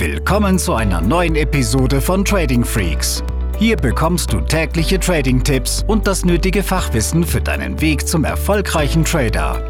Willkommen 0.00 0.58
zu 0.58 0.72
einer 0.72 1.02
neuen 1.02 1.36
Episode 1.36 2.00
von 2.00 2.24
Trading 2.24 2.64
Freaks. 2.64 3.22
Hier 3.58 3.76
bekommst 3.76 4.32
du 4.32 4.40
tägliche 4.40 4.98
Trading-Tipps 4.98 5.84
und 5.86 6.06
das 6.06 6.24
nötige 6.24 6.62
Fachwissen 6.62 7.22
für 7.22 7.42
deinen 7.42 7.82
Weg 7.82 8.08
zum 8.08 8.24
erfolgreichen 8.24 9.04
Trader. 9.04 9.62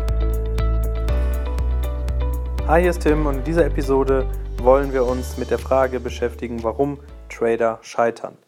Hi, 2.68 2.80
hier 2.80 2.90
ist 2.90 3.02
Tim 3.02 3.26
und 3.26 3.38
in 3.38 3.42
dieser 3.42 3.66
Episode 3.66 4.24
wollen 4.58 4.92
wir 4.92 5.04
uns 5.04 5.36
mit 5.36 5.50
der 5.50 5.58
Frage 5.58 5.98
beschäftigen, 5.98 6.62
warum 6.62 7.00
Trader 7.28 7.80
scheitern. 7.82 8.38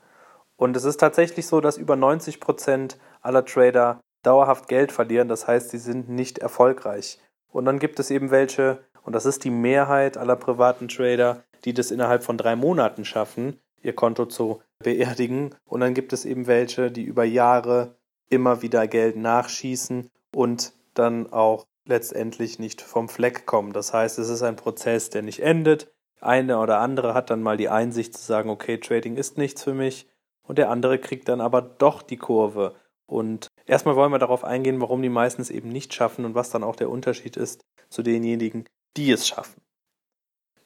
Und 0.55 0.77
es 0.77 0.85
ist 0.85 1.01
tatsächlich 1.01 1.49
so, 1.49 1.61
dass 1.61 1.79
über 1.79 1.97
90 1.97 2.39
Prozent 2.39 2.97
aller 3.23 3.45
Trader 3.45 3.99
dauerhaft 4.23 4.69
Geld 4.69 4.93
verlieren, 4.93 5.27
das 5.27 5.49
heißt, 5.49 5.71
sie 5.71 5.79
sind 5.79 6.09
nicht 6.09 6.39
erfolgreich. 6.39 7.19
Und 7.51 7.65
dann 7.65 7.81
gibt 7.81 7.99
es 7.99 8.13
eben 8.13 8.31
welche, 8.31 8.85
und 9.03 9.17
das 9.17 9.27
ist 9.27 9.43
die 9.43 9.51
Mehrheit 9.51 10.17
aller 10.17 10.37
privaten 10.37 10.87
Trader, 10.87 11.43
die 11.65 11.75
das 11.75 11.91
innerhalb 11.91 12.25
von 12.25 12.37
drei 12.37 12.57
Monaten 12.57 13.05
schaffen, 13.05 13.59
ihr 13.83 13.95
Konto 13.95 14.27
zu 14.27 14.63
beerdigen. 14.79 15.55
Und 15.65 15.81
dann 15.81 15.95
gibt 15.95 16.13
es 16.13 16.25
eben 16.25 16.47
welche, 16.47 16.91
die 16.91 17.03
über 17.03 17.25
Jahre 17.25 17.97
immer 18.29 18.63
wieder 18.63 18.87
Geld 18.87 19.17
nachschießen 19.17 20.11
und 20.35 20.73
dann 20.95 21.33
auch 21.33 21.67
letztendlich 21.87 22.59
nicht 22.59 22.81
vom 22.81 23.09
Fleck 23.09 23.47
kommen. 23.47 23.73
Das 23.73 23.93
heißt, 23.93 24.19
es 24.19 24.29
ist 24.29 24.43
ein 24.43 24.57
Prozess, 24.57 25.11
der 25.11 25.23
nicht 25.23 25.41
endet. 25.41 25.93
Eine 26.21 26.59
oder 26.59 26.79
andere 26.79 27.15
hat 27.15 27.31
dann 27.31 27.43
mal 27.43 27.57
die 27.57 27.69
Einsicht 27.69 28.17
zu 28.17 28.25
sagen, 28.25 28.49
okay, 28.49 28.79
Trading 28.79 29.17
ist 29.17 29.39
nichts 29.39 29.65
für 29.65 29.75
mich. 29.75 30.07
Und 30.43 30.59
der 30.59 30.71
andere 30.71 30.99
kriegt 30.99 31.29
dann 31.29 31.41
aber 31.41 31.63
doch 31.63 32.03
die 32.03 32.17
Kurve. 32.17 32.75
Und 33.07 33.49
erstmal 33.67 33.97
wollen 33.97 34.13
wir 34.13 34.19
darauf 34.19 34.45
eingehen, 34.45 34.81
warum 34.81 35.03
die 35.03 35.09
meisten 35.09 35.43
es 35.43 35.51
eben 35.51 35.69
nicht 35.69 35.93
schaffen 35.93 36.25
und 36.25 36.35
was 36.35 36.51
dann 36.51 36.65
auch 36.65 36.77
der 36.77 36.91
Unterschied 36.91 37.37
ist 37.37 37.63
zu 37.89 38.03
denjenigen, 38.03 38.65
die 38.97 39.11
es 39.11 39.27
schaffen. 39.27 39.61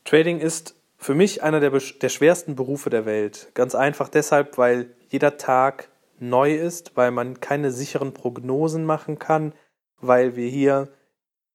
Trading 0.05 0.39
ist 0.39 0.77
für 0.97 1.15
mich 1.15 1.43
einer 1.43 1.61
der, 1.61 1.71
der 1.71 2.09
schwersten 2.09 2.57
Berufe 2.57 2.91
der 2.91 3.07
Welt. 3.07 3.51
Ganz 3.55 3.75
einfach 3.75 4.09
deshalb, 4.09 4.59
weil 4.59 4.95
jeder 5.09 5.37
Tag 5.37 5.89
neu 6.19 6.55
ist, 6.55 6.97
weil 6.97 7.11
man 7.11 7.41
keine 7.41 7.71
sicheren 7.71 8.13
Prognosen 8.13 8.85
machen 8.85 9.19
kann, 9.19 9.53
weil 10.01 10.37
wir 10.37 10.49
hier 10.49 10.89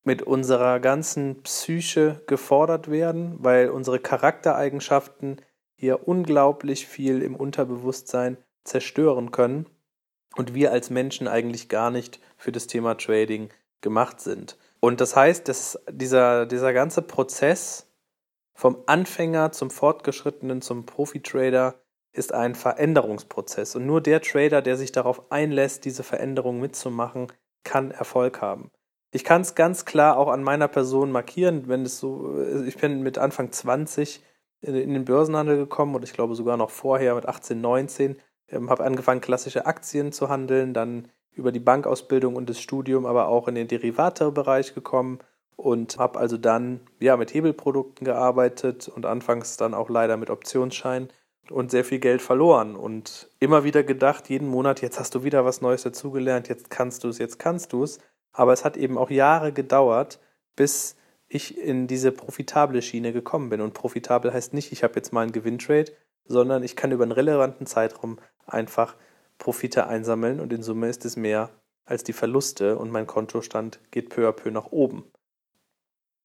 mit 0.04 0.22
unserer 0.22 0.80
ganzen 0.80 1.42
Psyche 1.44 2.22
gefordert 2.28 2.90
werden, 2.90 3.36
weil 3.40 3.70
unsere 3.70 4.00
Charaktereigenschaften 4.00 5.42
hier 5.76 6.08
unglaublich 6.08 6.88
viel 6.88 7.22
im 7.22 7.36
Unterbewusstsein 7.36 8.38
zerstören 8.64 9.32
können 9.32 9.68
und 10.36 10.54
wir 10.54 10.72
als 10.72 10.90
Menschen 10.90 11.28
eigentlich 11.28 11.70
gar 11.70 11.92
nicht 11.92 12.20
für 12.38 12.52
das 12.52 12.68
Thema 12.68 12.96
Trading 12.96 13.50
gemacht 13.82 14.22
sind. 14.22 14.58
Und 14.80 15.02
das 15.02 15.16
heißt, 15.16 15.48
dass 15.48 15.80
dieser, 15.90 16.46
dieser 16.46 16.74
ganze 16.74 17.02
Prozess 17.02 17.88
vom 18.62 18.84
Anfänger 18.86 19.52
zum 19.52 19.72
Fortgeschrittenen, 19.72 20.62
zum 20.62 20.86
Profi-Trader 20.86 21.82
ist 22.12 22.32
ein 22.32 22.54
Veränderungsprozess. 22.54 23.76
Und 23.76 23.88
nur 23.88 24.02
der 24.02 24.22
Trader, 24.22 24.62
der 24.62 24.78
sich 24.78 24.92
darauf 24.92 25.32
einlässt, 25.32 25.84
diese 25.84 26.04
Veränderung 26.04 26.60
mitzumachen, 26.60 27.32
kann 27.64 27.90
Erfolg 27.90 28.40
haben. 28.40 28.70
Ich 29.10 29.24
kann 29.24 29.42
es 29.42 29.56
ganz 29.56 29.86
klar 29.86 30.16
auch 30.16 30.28
an 30.28 30.44
meiner 30.44 30.68
Person 30.68 31.12
markieren, 31.12 31.70
wenn 31.70 31.82
es 31.82 31.98
so, 31.98 32.40
ich 32.64 32.78
bin 32.78 33.02
mit 33.02 33.18
Anfang 33.18 33.52
20 33.52 34.24
in, 34.62 34.76
in 34.76 34.94
den 34.94 35.06
Börsenhandel 35.06 35.58
gekommen 35.58 35.96
und 35.96 36.04
ich 36.04 36.14
glaube 36.14 36.36
sogar 36.36 36.56
noch 36.56 36.70
vorher 36.70 37.16
mit 37.16 37.26
18, 37.26 37.60
19, 37.60 38.18
ähm, 38.50 38.70
habe 38.70 38.84
angefangen, 38.84 39.22
klassische 39.22 39.66
Aktien 39.66 40.12
zu 40.12 40.30
handeln, 40.30 40.76
dann 40.76 41.08
über 41.32 41.52
die 41.52 41.60
Bankausbildung 41.60 42.36
und 42.36 42.48
das 42.48 42.62
Studium 42.62 43.08
aber 43.08 43.28
auch 43.28 43.48
in 43.48 43.56
den 43.56 43.68
Derivatebereich 43.68 44.76
gekommen 44.76 45.18
und 45.62 46.00
habe 46.00 46.20
also 46.20 46.38
dann 46.38 46.80
ja 47.00 47.16
mit 47.18 47.34
Hebelprodukten 47.34 48.04
gearbeitet 48.04 48.88
und 48.88 49.06
anfangs 49.06 49.58
dann 49.58 49.76
auch 49.76 49.90
leider 49.90 50.18
mit 50.18 50.32
Optionsschein 50.32 51.10
und 51.52 51.70
sehr 51.70 51.86
viel 51.86 52.00
Geld 52.00 52.24
verloren 52.24 52.76
und 52.76 53.30
immer 53.40 53.64
wieder 53.64 53.84
gedacht, 53.84 54.28
jeden 54.30 54.48
Monat, 54.48 54.82
jetzt 54.82 55.00
hast 55.00 55.14
du 55.14 55.24
wieder 55.24 55.46
was 55.46 55.62
Neues 55.62 55.84
dazugelernt, 55.84 56.50
jetzt 56.50 56.72
kannst 56.72 57.04
du 57.04 57.10
es, 57.10 57.20
jetzt 57.20 57.38
kannst 57.38 57.74
du 57.74 57.84
es. 57.84 58.00
Aber 58.34 58.54
es 58.54 58.66
hat 58.66 58.76
eben 58.76 58.98
auch 58.98 59.12
Jahre 59.12 59.52
gedauert, 59.52 60.20
bis 60.56 60.96
ich 61.28 61.60
in 61.60 61.86
diese 61.86 62.12
profitable 62.12 62.82
Schiene 62.82 63.14
gekommen 63.14 63.50
bin. 63.50 63.62
Und 63.62 63.74
profitabel 63.74 64.34
heißt 64.34 64.54
nicht, 64.54 64.72
ich 64.72 64.84
habe 64.84 64.96
jetzt 64.96 65.14
mal 65.14 65.22
einen 65.22 65.32
Gewinntrade, 65.32 65.92
sondern 66.26 66.64
ich 66.64 66.76
kann 66.76 66.92
über 66.92 67.04
einen 67.04 67.12
relevanten 67.12 67.68
Zeitraum 67.68 68.18
einfach 68.48 68.96
Profite 69.38 69.86
einsammeln 69.86 70.40
und 70.40 70.54
in 70.54 70.64
Summe 70.64 70.90
ist 70.90 71.06
es 71.06 71.18
mehr 71.18 71.50
als 71.86 72.04
die 72.04 72.14
Verluste 72.14 72.78
und 72.78 72.90
mein 72.90 73.06
Kontostand 73.06 73.80
geht 73.92 74.10
peu 74.10 74.28
à 74.28 74.32
peu 74.32 74.50
nach 74.50 74.72
oben. 74.72 75.04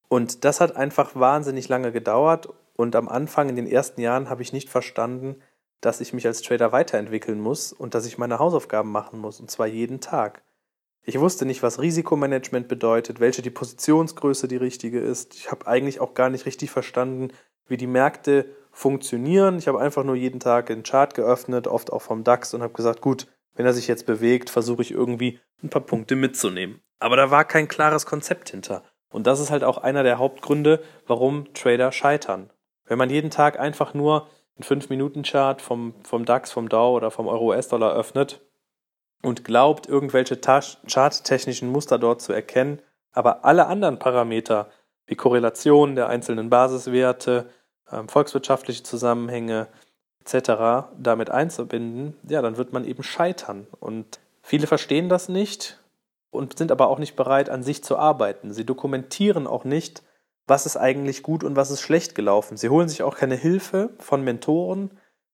Und 0.09 0.45
das 0.45 0.61
hat 0.61 0.77
einfach 0.77 1.15
wahnsinnig 1.15 1.69
lange 1.69 1.93
gedauert 1.93 2.49
und 2.75 2.95
am 2.95 3.09
Anfang 3.09 3.49
in 3.49 3.57
den 3.57 3.67
ersten 3.67 4.01
Jahren 4.01 4.29
habe 4.29 4.43
ich 4.43 4.53
nicht 4.53 4.69
verstanden, 4.69 5.37
dass 5.81 6.01
ich 6.01 6.13
mich 6.13 6.27
als 6.27 6.43
Trader 6.43 6.73
weiterentwickeln 6.73 7.41
muss 7.41 7.73
und 7.73 7.95
dass 7.95 8.07
ich 8.07 8.19
meine 8.19 8.39
Hausaufgaben 8.39 8.91
machen 8.91 9.19
muss 9.19 9.41
und 9.41 9.51
zwar 9.51 9.67
jeden 9.67 10.01
Tag. 10.01 10.43
Ich 11.03 11.21
wusste 11.21 11.47
nicht, 11.47 11.63
was 11.63 11.81
Risikomanagement 11.81 12.67
bedeutet, 12.67 13.21
welche 13.21 13.43
die 13.43 13.51
Positionsgröße 13.51 14.49
die 14.49 14.57
richtige 14.57 14.99
ist. 14.99 15.35
Ich 15.35 15.51
habe 15.51 15.67
eigentlich 15.67 16.01
auch 16.01 16.15
gar 16.15 16.31
nicht 16.31 16.47
richtig 16.47 16.71
verstanden, 16.71 17.33
wie 17.69 17.77
die 17.77 17.87
Märkte 17.87 18.47
funktionieren. 18.73 19.59
Ich 19.59 19.69
habe 19.69 19.81
einfach 19.81 20.05
nur 20.05 20.17
jeden 20.17 20.41
Tag 20.41 20.67
den 20.67 20.83
Chart 20.83 21.15
geöffnet, 21.15 21.69
oft 21.69 21.93
auch 21.93 22.03
vom 22.03 22.25
DAX 22.25 22.55
und 22.55 22.63
habe 22.63 22.73
gesagt, 22.73 23.01
gut, 23.01 23.29
wenn 23.55 23.67
er 23.67 23.73
sich 23.73 23.87
jetzt 23.87 24.07
bewegt, 24.07 24.51
versuche 24.51 24.83
ich 24.83 24.91
irgendwie 24.91 25.41
ein 25.63 25.71
paar 25.71 25.83
Punkte 25.83 26.17
mitzunehmen. 26.17 26.81
Aber 26.99 27.17
da 27.17 27.31
war 27.31 27.45
kein 27.45 27.69
klares 27.69 28.05
Konzept 28.05 28.51
hinter. 28.51 28.83
Und 29.17 29.27
das 29.27 29.41
ist 29.41 29.51
halt 29.51 29.65
auch 29.65 29.79
einer 29.79 30.03
der 30.03 30.19
Hauptgründe, 30.19 30.79
warum 31.07 31.51
Trader 31.55 31.91
scheitern. 31.91 32.51
Wenn 32.85 32.99
man 32.99 33.09
jeden 33.09 33.31
Tag 33.31 33.59
einfach 33.59 33.95
nur 33.95 34.27
einen 34.57 34.65
5-Minuten-Chart 34.65 35.63
vom, 35.63 35.95
vom 36.03 36.27
DAX, 36.27 36.53
vom 36.53 36.69
Dow 36.69 36.95
oder 36.95 37.11
vom 37.11 37.27
Euro-US-Dollar 37.27 37.95
öffnet 37.95 38.43
und 39.23 39.43
glaubt, 39.43 39.89
irgendwelche 39.89 40.39
charttechnischen 40.39 41.73
Muster 41.73 41.99
dort 41.99 42.21
zu 42.21 42.35
erkennen, 42.35 42.83
aber 43.11 43.47
alle 43.47 43.69
anderen 43.69 43.99
Parameter 43.99 44.69
wie 45.07 45.15
Korrelation 45.15 45.95
der 45.97 46.11
einzelnen 46.11 46.51
Basiswerte, 46.51 47.49
ähm, 47.91 48.11
volkswirtschaftliche 48.11 48.83
Zusammenhänge 48.83 49.69
etc. 50.21 50.91
damit 50.99 51.31
einzubinden, 51.31 52.19
ja, 52.29 52.43
dann 52.43 52.59
wird 52.59 52.75
man 52.75 52.85
eben 52.85 53.03
scheitern. 53.03 53.67
Und 53.81 54.21
viele 54.43 54.67
verstehen 54.67 55.09
das 55.09 55.31
nicht 55.31 55.79
und 56.37 56.57
sind 56.57 56.71
aber 56.71 56.89
auch 56.89 56.99
nicht 56.99 57.17
bereit, 57.17 57.51
an 57.51 57.63
sich 57.63 57.83
zu 57.83 57.97
arbeiten. 57.97 58.53
Sie 58.53 58.65
dokumentieren 58.65 59.47
auch 59.47 59.65
nicht, 59.65 60.03
was 60.47 60.67
ist 60.67 60.77
eigentlich 60.77 61.23
gut 61.23 61.43
und 61.43 61.57
was 61.57 61.71
ist 61.71 61.81
schlecht 61.81 62.15
gelaufen. 62.15 62.57
Sie 62.57 62.69
holen 62.69 62.89
sich 62.89 63.03
auch 63.03 63.17
keine 63.17 63.35
Hilfe 63.35 63.91
von 63.99 64.23
Mentoren. 64.23 64.91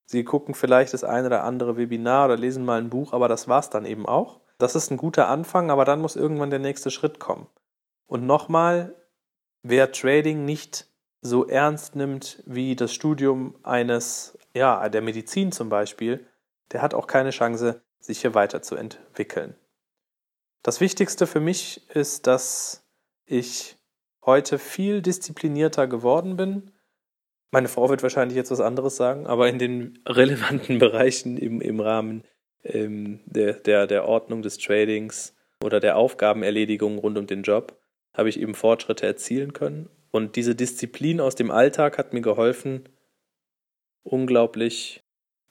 Sie 0.06 0.24
gucken 0.24 0.54
vielleicht 0.54 0.94
das 0.94 1.04
eine 1.04 1.26
oder 1.26 1.44
andere 1.44 1.76
Webinar 1.76 2.26
oder 2.26 2.36
lesen 2.36 2.64
mal 2.64 2.78
ein 2.78 2.90
Buch, 2.90 3.12
aber 3.12 3.28
das 3.28 3.48
war's 3.48 3.70
dann 3.70 3.84
eben 3.84 4.06
auch. 4.06 4.40
Das 4.58 4.74
ist 4.74 4.90
ein 4.90 4.96
guter 4.96 5.28
Anfang, 5.28 5.70
aber 5.70 5.84
dann 5.84 6.00
muss 6.00 6.16
irgendwann 6.16 6.50
der 6.50 6.58
nächste 6.58 6.90
Schritt 6.90 7.19
kommen. 7.19 7.46
Und 8.06 8.26
nochmal, 8.26 8.94
wer 9.62 9.92
Trading 9.92 10.44
nicht 10.44 10.86
so 11.20 11.46
ernst 11.46 11.94
nimmt 11.96 12.42
wie 12.46 12.76
das 12.76 12.92
Studium 12.92 13.54
eines, 13.62 14.38
ja, 14.54 14.88
der 14.88 15.02
Medizin 15.02 15.52
zum 15.52 15.69
Beispiel, 15.69 16.26
der 16.72 16.82
hat 16.82 16.94
auch 16.94 17.06
keine 17.06 17.30
Chance, 17.30 17.82
sich 18.00 18.20
hier 18.20 18.34
weiterzuentwickeln. 18.34 19.54
Das 20.62 20.81
Wichtigste 20.81 21.27
für 21.27 21.41
mich 21.41 21.89
ist, 21.91 22.27
dass 22.27 22.87
ich 23.27 23.77
heute 24.25 24.59
viel 24.59 25.03
disziplinierter 25.03 25.89
geworden 25.89 26.37
bin. 26.37 26.71
Meine 27.50 27.69
Frau 27.69 27.89
wird 27.89 28.03
wahrscheinlich 28.03 28.37
jetzt 28.37 28.50
was 28.50 28.61
anderes 28.61 28.97
sagen, 28.97 29.27
aber 29.27 29.49
in 29.49 29.59
den 29.59 29.99
relevanten 30.06 30.78
Bereichen 30.78 31.37
im, 31.37 31.61
im 31.61 31.81
Rahmen 31.81 32.25
ähm, 32.62 33.21
der, 33.27 33.55
der, 33.55 33.87
der 33.87 34.06
Ordnung 34.06 34.43
des 34.43 34.59
Tradings 34.59 35.34
oder 35.62 35.81
der 35.81 35.97
Aufgabenerledigung 35.97 36.99
rund 36.99 37.19
um 37.19 37.27
den 37.27 37.43
Job 37.43 37.79
habe 38.15 38.29
ich 38.29 38.39
eben 38.39 38.55
Fortschritte 38.55 39.06
erzielen 39.06 39.53
können 39.53 39.89
und 40.11 40.37
diese 40.37 40.55
Disziplin 40.55 41.21
aus 41.21 41.34
dem 41.34 41.50
Alltag 41.50 41.99
hat 41.99 42.12
mir 42.12 42.20
geholfen, 42.20 42.88
unglaublich 44.03 45.03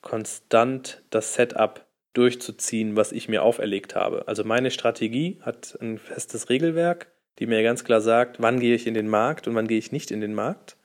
konstant 0.02 1.04
das 1.10 1.34
Setup 1.34 1.86
durchzuziehen, 2.14 2.96
was 2.96 3.12
ich 3.12 3.30
mir 3.30 3.44
auferlegt 3.44 3.96
habe. 3.96 4.28
Also 4.28 4.44
meine 4.44 4.72
Strategie 4.72 5.40
hat 5.42 5.78
ein 5.82 5.98
festes 5.98 6.50
Regelwerk, 6.50 7.12
die 7.40 7.48
mir 7.48 7.64
ganz 7.64 7.84
klar 7.84 8.02
sagt, 8.02 8.42
wann 8.42 8.60
gehe 8.60 8.76
ich 8.76 8.88
in 8.88 8.94
den 8.94 9.08
Markt 9.08 9.48
und 9.48 9.56
wann 9.56 9.68
gehe 9.68 9.78
ich 9.78 9.92
nicht 9.92 10.12
in 10.12 10.22
den 10.22 10.34
Markt. 10.34 10.78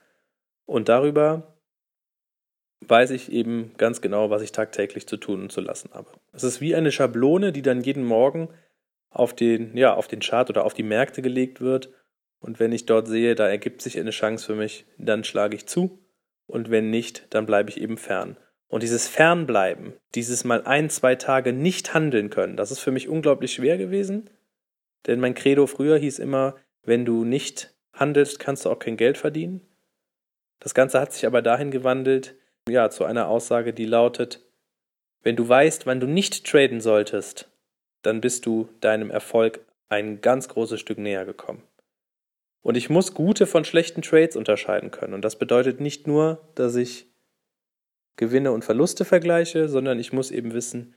Und 0.65 0.89
darüber 0.89 1.57
weiß 2.81 3.11
ich 3.11 3.31
eben 3.31 3.73
ganz 3.77 4.01
genau, 4.01 4.29
was 4.29 4.41
ich 4.41 4.51
tagtäglich 4.51 5.07
zu 5.07 5.17
tun 5.17 5.41
und 5.41 5.51
zu 5.51 5.61
lassen 5.61 5.89
habe. 5.93 6.11
Es 6.31 6.43
ist 6.43 6.61
wie 6.61 6.75
eine 6.75 6.91
Schablone, 6.91 7.51
die 7.51 7.61
dann 7.61 7.81
jeden 7.81 8.03
Morgen 8.03 8.49
auf 9.09 9.35
den, 9.35 9.75
ja, 9.75 9.93
auf 9.93 10.07
den 10.07 10.19
Chart 10.19 10.49
oder 10.49 10.65
auf 10.65 10.73
die 10.73 10.83
Märkte 10.83 11.21
gelegt 11.21 11.59
wird 11.59 11.89
und 12.39 12.59
wenn 12.59 12.71
ich 12.71 12.85
dort 12.85 13.07
sehe, 13.07 13.35
da 13.35 13.47
ergibt 13.47 13.81
sich 13.81 13.99
eine 13.99 14.11
Chance 14.11 14.45
für 14.45 14.55
mich, 14.55 14.85
dann 14.97 15.23
schlage 15.23 15.55
ich 15.55 15.67
zu. 15.67 15.99
Und 16.45 16.69
wenn 16.69 16.89
nicht, 16.89 17.27
dann 17.31 17.45
bleibe 17.45 17.69
ich 17.69 17.81
eben 17.81 17.97
fern. 17.97 18.37
Und 18.67 18.83
dieses 18.83 19.07
Fernbleiben, 19.07 19.93
dieses 20.13 20.43
mal 20.43 20.63
ein, 20.63 20.89
zwei 20.89 21.15
Tage 21.15 21.53
nicht 21.53 21.93
handeln 21.93 22.29
können, 22.29 22.57
das 22.57 22.71
ist 22.71 22.79
für 22.79 22.91
mich 22.91 23.07
unglaublich 23.07 23.53
schwer 23.53 23.77
gewesen. 23.77 24.29
Denn 25.05 25.19
mein 25.19 25.35
Credo 25.35 25.67
früher 25.67 25.97
hieß 25.97 26.19
immer, 26.19 26.55
wenn 26.83 27.05
du 27.05 27.23
nicht 27.23 27.73
handelst, 27.93 28.39
kannst 28.39 28.65
du 28.65 28.69
auch 28.69 28.79
kein 28.79 28.97
Geld 28.97 29.17
verdienen. 29.17 29.61
Das 30.59 30.73
Ganze 30.73 30.99
hat 30.99 31.13
sich 31.13 31.25
aber 31.25 31.41
dahin 31.41 31.71
gewandelt, 31.71 32.35
ja, 32.67 32.89
zu 32.89 33.05
einer 33.05 33.27
Aussage, 33.29 33.73
die 33.73 33.85
lautet, 33.85 34.45
wenn 35.23 35.35
du 35.35 35.47
weißt, 35.47 35.85
wann 35.85 35.99
du 35.99 36.07
nicht 36.07 36.45
traden 36.45 36.81
solltest, 36.81 37.49
dann 38.01 38.21
bist 38.21 38.45
du 38.45 38.69
deinem 38.81 39.11
Erfolg 39.11 39.59
ein 39.89 40.21
ganz 40.21 40.49
großes 40.49 40.79
Stück 40.79 40.97
näher 40.97 41.25
gekommen. 41.25 41.63
Und 42.61 42.75
ich 42.75 42.89
muss 42.89 43.13
gute 43.13 43.47
von 43.47 43.63
schlechten 43.63 44.01
Trades 44.01 44.35
unterscheiden 44.35 44.91
können. 44.91 45.13
Und 45.13 45.23
das 45.23 45.37
bedeutet 45.37 45.79
nicht 45.79 46.05
nur, 46.05 46.49
dass 46.55 46.75
ich 46.75 47.07
Gewinne 48.17 48.51
und 48.51 48.65
Verluste 48.65 49.05
vergleiche, 49.05 49.69
sondern 49.69 49.99
ich 49.99 50.11
muss 50.11 50.31
eben 50.31 50.53
wissen, 50.53 50.95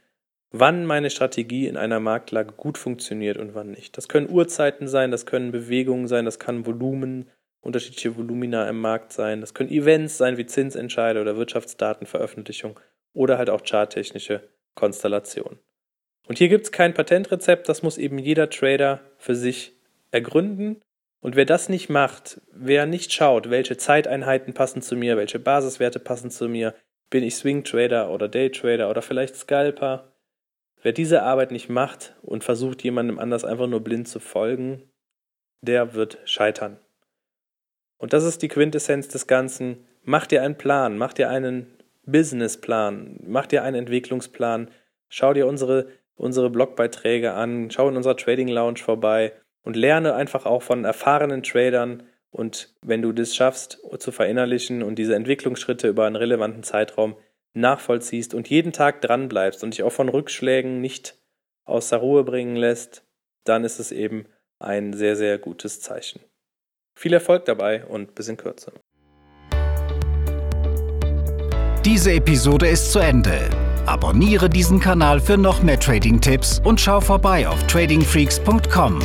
wann 0.50 0.84
meine 0.84 1.10
Strategie 1.10 1.68
in 1.68 1.76
einer 1.76 2.00
Marktlage 2.00 2.52
gut 2.52 2.76
funktioniert 2.76 3.36
und 3.36 3.54
wann 3.54 3.70
nicht. 3.70 3.96
Das 3.96 4.08
können 4.08 4.28
Uhrzeiten 4.28 4.88
sein, 4.88 5.10
das 5.10 5.26
können 5.26 5.52
Bewegungen 5.52 6.08
sein, 6.08 6.24
das 6.24 6.38
kann 6.38 6.66
Volumen, 6.66 7.30
unterschiedliche 7.60 8.16
Volumina 8.16 8.68
im 8.68 8.80
Markt 8.80 9.12
sein, 9.12 9.40
das 9.40 9.54
können 9.54 9.70
Events 9.70 10.16
sein 10.18 10.38
wie 10.38 10.46
Zinsentscheide 10.46 11.20
oder 11.20 11.36
Wirtschaftsdatenveröffentlichung 11.36 12.80
oder 13.12 13.38
halt 13.38 13.50
auch 13.50 13.62
charttechnische 13.62 14.48
Konstellationen. 14.74 15.58
Und 16.26 16.38
hier 16.38 16.48
gibt 16.48 16.64
es 16.64 16.72
kein 16.72 16.94
Patentrezept, 16.94 17.68
das 17.68 17.82
muss 17.82 17.98
eben 17.98 18.18
jeder 18.18 18.50
Trader 18.50 19.00
für 19.18 19.34
sich 19.34 19.76
ergründen. 20.10 20.80
Und 21.20 21.36
wer 21.36 21.44
das 21.44 21.68
nicht 21.68 21.90
macht, 21.90 22.40
wer 22.52 22.86
nicht 22.86 23.12
schaut, 23.12 23.50
welche 23.50 23.76
Zeiteinheiten 23.76 24.54
passen 24.54 24.80
zu 24.80 24.96
mir, 24.96 25.16
welche 25.16 25.38
Basiswerte 25.38 25.98
passen 25.98 26.30
zu 26.30 26.48
mir, 26.48 26.74
bin 27.10 27.24
ich 27.24 27.34
Swing 27.34 27.64
Trader 27.64 28.10
oder 28.10 28.28
Day 28.28 28.50
Trader 28.50 28.88
oder 28.88 29.02
vielleicht 29.02 29.36
Scalper, 29.36 30.12
wer 30.82 30.92
diese 30.92 31.22
Arbeit 31.22 31.50
nicht 31.50 31.68
macht 31.68 32.14
und 32.22 32.44
versucht 32.44 32.82
jemandem 32.82 33.18
anders 33.18 33.44
einfach 33.44 33.66
nur 33.66 33.80
blind 33.80 34.08
zu 34.08 34.20
folgen, 34.20 34.90
der 35.60 35.94
wird 35.94 36.18
scheitern. 36.24 36.78
Und 37.98 38.12
das 38.12 38.24
ist 38.24 38.42
die 38.42 38.48
Quintessenz 38.48 39.08
des 39.08 39.26
Ganzen. 39.26 39.86
Mach 40.02 40.26
dir 40.26 40.42
einen 40.42 40.56
Plan, 40.56 40.96
mach 40.96 41.12
dir 41.12 41.28
einen 41.28 41.66
Businessplan, 42.06 43.18
mach 43.26 43.46
dir 43.46 43.62
einen 43.62 43.76
Entwicklungsplan, 43.76 44.70
schau 45.08 45.34
dir 45.34 45.46
unsere 45.46 45.88
unsere 46.20 46.50
Blogbeiträge 46.50 47.32
an, 47.32 47.70
schau 47.70 47.88
in 47.88 47.96
unserer 47.96 48.16
Trading 48.16 48.48
Lounge 48.48 48.78
vorbei 48.78 49.32
und 49.62 49.74
lerne 49.74 50.14
einfach 50.14 50.44
auch 50.44 50.62
von 50.62 50.84
erfahrenen 50.84 51.42
Tradern. 51.42 52.02
Und 52.30 52.74
wenn 52.82 53.02
du 53.02 53.12
das 53.12 53.34
schaffst 53.34 53.80
zu 53.98 54.12
verinnerlichen 54.12 54.82
und 54.82 54.96
diese 54.96 55.14
Entwicklungsschritte 55.14 55.88
über 55.88 56.06
einen 56.06 56.16
relevanten 56.16 56.62
Zeitraum 56.62 57.16
nachvollziehst 57.54 58.34
und 58.34 58.48
jeden 58.48 58.72
Tag 58.72 59.00
dran 59.00 59.28
bleibst 59.28 59.64
und 59.64 59.74
dich 59.74 59.82
auch 59.82 59.92
von 59.92 60.08
Rückschlägen 60.08 60.80
nicht 60.80 61.18
aus 61.64 61.88
der 61.88 61.98
Ruhe 61.98 62.24
bringen 62.24 62.56
lässt, 62.56 63.04
dann 63.44 63.64
ist 63.64 63.80
es 63.80 63.90
eben 63.90 64.26
ein 64.58 64.92
sehr, 64.92 65.16
sehr 65.16 65.38
gutes 65.38 65.80
Zeichen. 65.80 66.20
Viel 66.96 67.12
Erfolg 67.12 67.46
dabei 67.46 67.84
und 67.86 68.14
bis 68.14 68.28
in 68.28 68.36
Kürze. 68.36 68.72
Diese 71.84 72.12
Episode 72.12 72.68
ist 72.68 72.92
zu 72.92 72.98
Ende. 72.98 73.48
Abonniere 73.86 74.50
diesen 74.50 74.78
Kanal 74.78 75.18
für 75.18 75.38
noch 75.38 75.62
mehr 75.62 75.80
Trading-Tipps 75.80 76.60
und 76.62 76.80
schau 76.80 77.00
vorbei 77.00 77.48
auf 77.48 77.66
tradingfreaks.com. 77.66 79.00